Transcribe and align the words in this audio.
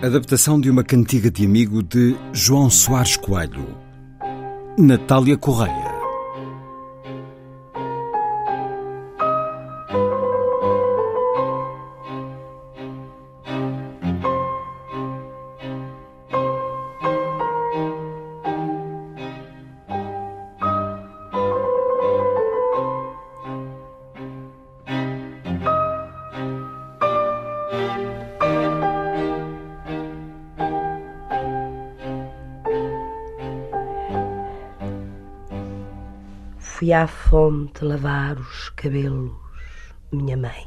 Adaptação 0.00 0.60
de 0.60 0.70
uma 0.70 0.84
cantiga 0.84 1.28
de 1.28 1.44
amigo 1.44 1.82
de 1.82 2.14
João 2.32 2.70
Soares 2.70 3.16
Coelho. 3.16 3.76
Natália 4.78 5.36
Correia. 5.36 5.97
Fui 36.78 36.92
à 36.92 37.08
fonte 37.08 37.84
lavar 37.84 38.38
os 38.38 38.68
cabelos, 38.68 39.32
minha 40.12 40.36
mãe, 40.36 40.64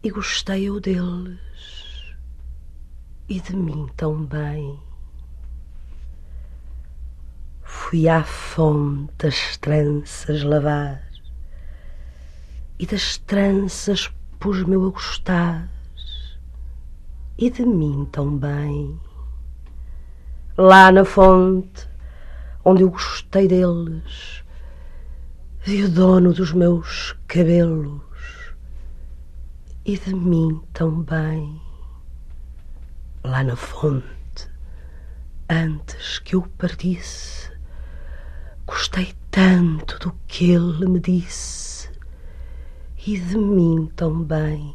e 0.00 0.10
gostei 0.10 0.68
eu 0.68 0.78
deles 0.78 1.40
e 3.28 3.40
de 3.40 3.56
mim 3.56 3.88
também. 3.96 4.78
Fui 7.64 8.08
à 8.08 8.22
fonte 8.22 9.26
as 9.26 9.56
tranças 9.56 10.44
lavar 10.44 11.02
e 12.78 12.86
das 12.86 13.18
tranças 13.18 14.08
pus-me 14.38 14.76
a 14.76 14.78
gostar 14.78 15.68
e 17.36 17.50
de 17.50 17.66
mim 17.66 18.04
também. 18.12 19.00
Lá 20.56 20.92
na 20.92 21.04
fonte 21.04 21.95
onde 22.68 22.82
eu 22.82 22.90
gostei 22.90 23.46
deles, 23.46 24.42
vi 25.60 25.84
o 25.84 25.88
dono 25.88 26.32
dos 26.32 26.52
meus 26.52 27.14
cabelos 27.28 28.02
e 29.84 29.96
de 29.96 30.12
mim 30.12 30.60
também. 30.72 31.62
Lá 33.22 33.44
na 33.44 33.54
fonte, 33.54 34.50
antes 35.48 36.18
que 36.18 36.34
eu 36.34 36.42
partisse, 36.58 37.52
gostei 38.66 39.14
tanto 39.30 39.96
do 40.00 40.12
que 40.26 40.50
ele 40.50 40.86
me 40.86 40.98
disse 40.98 41.88
e 43.06 43.16
de 43.16 43.38
mim 43.38 43.88
também. 43.94 44.74